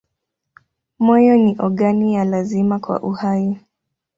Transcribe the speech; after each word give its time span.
Moyo 0.99 1.35
ni 1.37 1.53
ogani 1.59 2.13
ya 2.13 2.23
lazima 2.25 2.79
kwa 2.79 3.01
uhai. 3.03 3.59